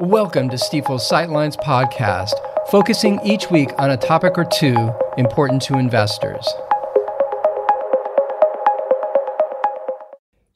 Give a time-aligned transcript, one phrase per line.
[0.00, 2.30] Welcome to Stifel's Sightlines podcast,
[2.70, 6.46] focusing each week on a topic or two important to investors.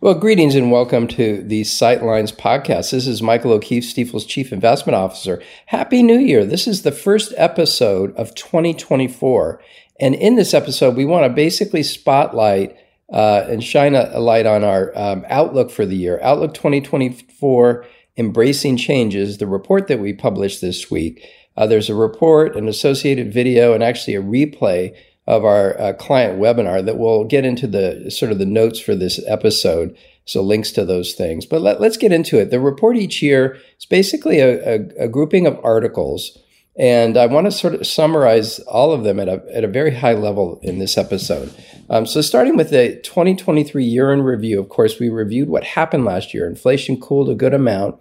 [0.00, 2.90] Well, greetings and welcome to the Sightlines podcast.
[2.90, 5.40] This is Michael O'Keefe, Stifel's Chief Investment Officer.
[5.66, 6.44] Happy New Year.
[6.44, 9.62] This is the first episode of 2024.
[10.00, 12.76] And in this episode, we want to basically spotlight
[13.12, 16.18] uh, and shine a, light on our um, outlook for the year.
[16.22, 17.86] Outlook 2024
[18.18, 21.26] Embracing Changes, the report that we published this week.
[21.56, 24.94] Uh, there's a report, an associated video, and actually a replay
[25.26, 28.94] of our uh, client webinar that will get into the sort of the notes for
[28.94, 29.96] this episode.
[30.24, 31.46] So links to those things.
[31.46, 32.50] But let, us get into it.
[32.50, 36.36] The report each year is basically a, a, a grouping of articles
[36.78, 39.94] and I want to sort of summarize all of them at a, at a very
[39.94, 41.52] high level in this episode.
[41.90, 46.04] Um, so, starting with the 2023 year in review, of course, we reviewed what happened
[46.04, 46.46] last year.
[46.46, 48.00] Inflation cooled a good amount.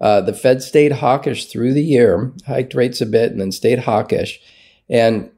[0.00, 3.80] Uh, the Fed stayed hawkish through the year, hiked rates a bit, and then stayed
[3.80, 4.40] hawkish.
[4.90, 5.30] And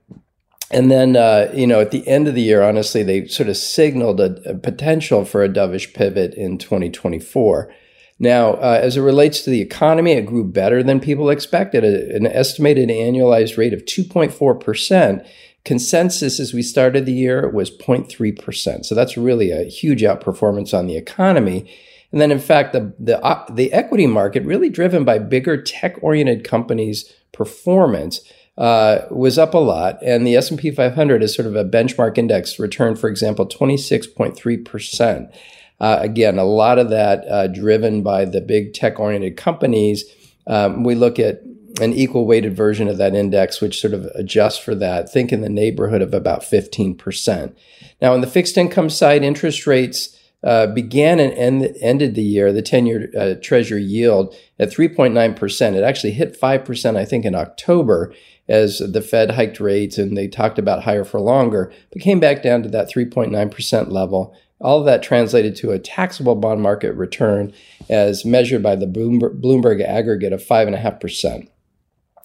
[0.71, 3.57] and then, uh, you know, at the end of the year, honestly, they sort of
[3.57, 7.73] signaled a, a potential for a dovish pivot in 2024.
[8.19, 12.27] Now, uh, as it relates to the economy, it grew better than people expected, an
[12.27, 15.27] estimated annualized rate of 2.4%.
[15.65, 18.85] Consensus as we started the year was 0.3%.
[18.85, 21.71] So that's really a huge outperformance on the economy.
[22.11, 25.99] And then, in fact, the, the, uh, the equity market, really driven by bigger tech
[26.03, 28.21] oriented companies' performance,
[28.57, 30.03] uh, was up a lot.
[30.03, 35.33] And the S&P 500 is sort of a benchmark index returned, for example, 26.3%.
[35.81, 40.05] Uh, again, a lot of that uh, driven by the big tech oriented companies.
[40.47, 41.43] Um, we look at
[41.81, 45.11] an equal weighted version of that index, which sort of adjusts for that.
[45.11, 47.55] Think in the neighborhood of about 15%.
[48.01, 52.53] Now, on the fixed income side, interest rates uh, began and end, ended the year,
[52.53, 55.75] the 10 year uh, treasury yield at 3.9%.
[55.75, 58.15] It actually hit 5%, I think, in October
[58.49, 62.43] as the Fed hiked rates and they talked about higher for longer, but came back
[62.43, 67.53] down to that 3.9% level all of that translated to a taxable bond market return
[67.89, 71.49] as measured by the Bloomberg aggregate of 5.5%.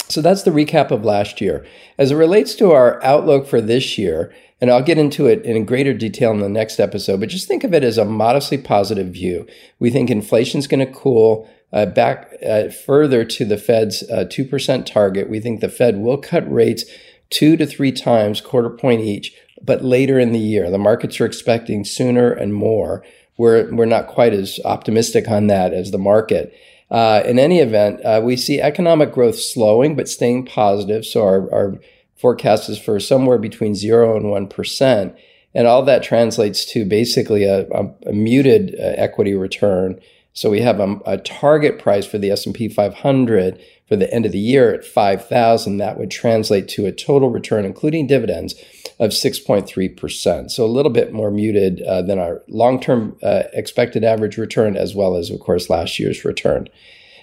[0.09, 1.65] So that's the recap of last year.
[1.97, 5.65] As it relates to our outlook for this year, and I'll get into it in
[5.65, 9.07] greater detail in the next episode, but just think of it as a modestly positive
[9.07, 9.47] view.
[9.79, 14.25] We think inflation is going to cool uh, back uh, further to the Fed's uh,
[14.25, 15.29] 2% target.
[15.29, 16.85] We think the Fed will cut rates
[17.29, 20.69] two to three times, quarter point each, but later in the year.
[20.69, 23.03] The markets are expecting sooner and more.
[23.37, 26.53] We're, we're not quite as optimistic on that as the market.
[26.91, 31.05] Uh, in any event, uh, we see economic growth slowing but staying positive.
[31.05, 31.79] So our, our
[32.15, 35.15] forecast is for somewhere between zero and one percent,
[35.55, 39.99] and all that translates to basically a, a, a muted uh, equity return.
[40.33, 44.11] So we have a, a target price for the S and P 500 for the
[44.13, 48.55] end of the year at 5,000, that would translate to a total return, including dividends,
[48.99, 50.49] of 6.3%.
[50.49, 54.75] So a little bit more muted uh, than our long term uh, expected average return,
[54.75, 56.69] as well as, of course, last year's return.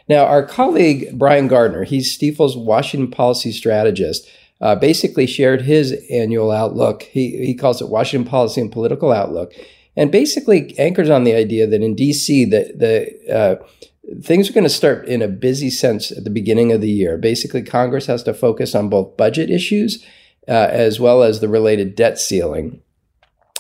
[0.08, 4.28] Now, our colleague Brian Gardner, he's Stifel's Washington policy strategist,
[4.60, 7.04] uh, basically shared his annual outlook.
[7.04, 9.54] He, he calls it Washington Policy and Political Outlook,
[9.96, 13.56] and basically anchors on the idea that in DC, the, the uh,
[14.22, 17.18] things are going to start in a busy sense at the beginning of the year.
[17.18, 20.04] Basically, Congress has to focus on both budget issues
[20.48, 22.82] uh, as well as the related debt ceiling.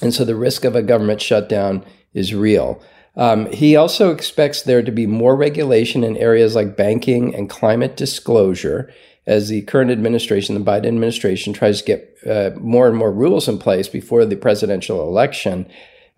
[0.02, 2.82] And so the risk of a government shutdown is real.
[3.16, 7.96] Um, he also expects there to be more regulation in areas like banking and climate
[7.96, 8.92] disclosure
[9.26, 13.48] as the current administration, the Biden administration, tries to get uh, more and more rules
[13.48, 15.68] in place before the presidential election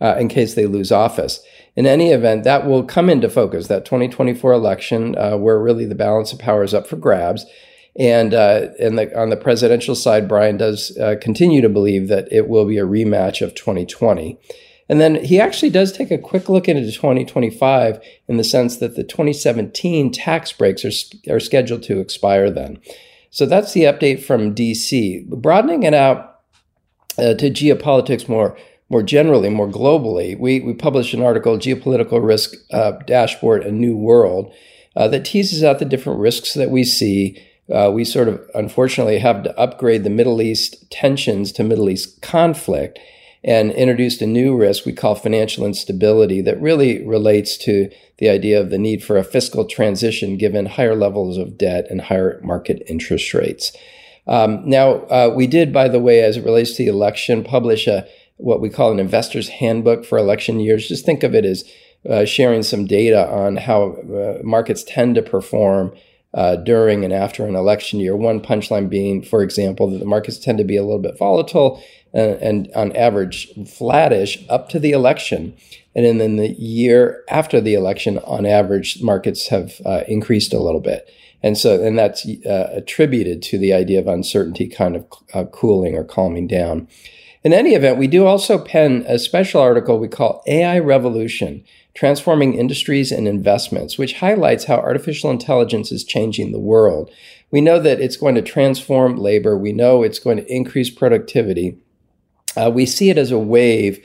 [0.03, 1.41] uh, in case they lose office.
[1.77, 5.95] In any event, that will come into focus, that 2024 election, uh, where really the
[5.95, 7.47] balance of power is up for grabs.
[7.99, 12.27] And, uh, and the, on the presidential side, Brian does uh, continue to believe that
[12.33, 14.39] it will be a rematch of 2020.
[14.89, 18.97] And then he actually does take a quick look into 2025 in the sense that
[18.97, 22.81] the 2017 tax breaks are, are scheduled to expire then.
[23.31, 25.27] So that's the update from DC.
[25.29, 26.41] Broadening it out
[27.17, 28.59] uh, to geopolitics more
[28.93, 33.97] more generally, more globally, we, we published an article, Geopolitical Risk uh, Dashboard, A New
[33.97, 34.53] World,
[34.95, 37.43] uh, that teases out the different risks that we see.
[37.73, 42.21] Uh, we sort of unfortunately have to upgrade the Middle East tensions to Middle East
[42.21, 42.99] conflict
[43.43, 48.61] and introduced a new risk we call financial instability that really relates to the idea
[48.61, 52.83] of the need for a fiscal transition given higher levels of debt and higher market
[52.87, 53.73] interest rates.
[54.27, 57.87] Um, now, uh, we did, by the way, as it relates to the election, publish
[57.87, 58.07] a
[58.43, 60.89] what we call an investor's handbook for election years.
[60.89, 61.65] Just think of it as
[62.09, 65.95] uh, sharing some data on how uh, markets tend to perform
[66.35, 68.17] uh, during and after an election year.
[68.17, 71.83] One punchline being, for example, that the markets tend to be a little bit volatile
[72.13, 75.55] and, and on average flattish up to the election.
[75.95, 80.81] And then the year after the election, on average, markets have uh, increased a little
[80.81, 81.09] bit.
[81.43, 85.95] And so, and that's uh, attributed to the idea of uncertainty kind of uh, cooling
[85.97, 86.89] or calming down.
[87.45, 92.55] In any event, we do also pen a special article we call AI Revolution Transforming
[92.55, 97.11] Industries and Investments, which highlights how artificial intelligence is changing the world.
[97.51, 101.79] We know that it's going to transform labor, we know it's going to increase productivity.
[102.57, 104.05] Uh, we see it as a wave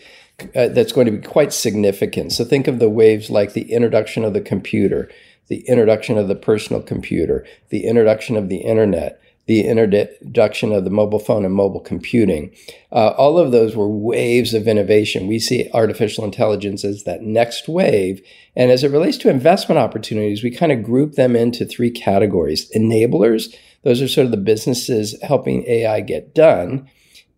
[0.56, 2.32] uh, that's going to be quite significant.
[2.32, 5.12] So think of the waves like the introduction of the computer,
[5.48, 10.90] the introduction of the personal computer, the introduction of the internet, the introduction of the
[10.90, 12.54] mobile phone and mobile computing.
[12.92, 15.28] Uh, all of those were waves of innovation.
[15.28, 18.22] We see artificial intelligence as that next wave.
[18.56, 22.70] And as it relates to investment opportunities, we kind of group them into three categories
[22.76, 26.90] enablers, those are sort of the businesses helping AI get done.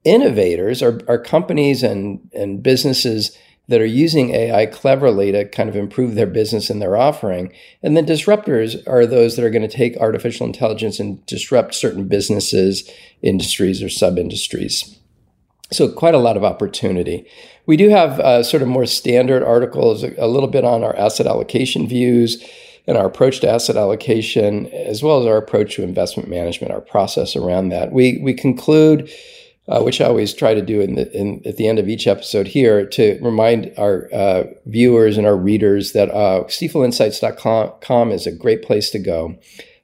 [0.03, 3.37] Innovators are, are companies and, and businesses
[3.69, 7.53] that are using AI cleverly to kind of improve their business and their offering.
[7.83, 12.07] And then disruptors are those that are going to take artificial intelligence and disrupt certain
[12.07, 12.89] businesses,
[13.21, 14.97] industries, or sub industries.
[15.71, 17.27] So, quite a lot of opportunity.
[17.67, 21.27] We do have uh, sort of more standard articles, a little bit on our asset
[21.27, 22.43] allocation views
[22.87, 26.81] and our approach to asset allocation, as well as our approach to investment management, our
[26.81, 27.91] process around that.
[27.91, 29.11] We, we conclude
[29.69, 32.07] uh, which I always try to do in the, in, at the end of each
[32.07, 38.31] episode here to remind our uh, viewers and our readers that uh, StifelInsights.com is a
[38.31, 39.37] great place to go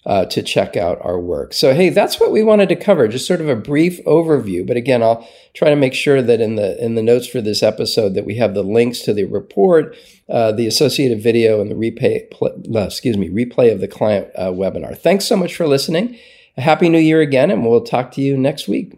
[0.06, 1.54] uh, to check out our work.
[1.54, 4.66] So, hey, that's what we wanted to cover, just sort of a brief overview.
[4.66, 7.64] But again, I'll try to make sure that in the in the notes for this
[7.64, 9.96] episode that we have the links to the report,
[10.30, 14.28] uh, the associated video, and the replay, pl- uh, excuse me, replay of the client
[14.36, 14.98] uh, webinar.
[14.98, 16.18] Thanks so much for listening.
[16.58, 18.94] Happy New Year again, and we'll talk to you next week.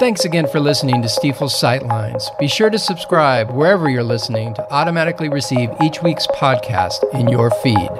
[0.00, 2.22] Thanks again for listening to Stifel's Sightlines.
[2.38, 7.50] Be sure to subscribe wherever you're listening to automatically receive each week's podcast in your
[7.50, 7.90] feed.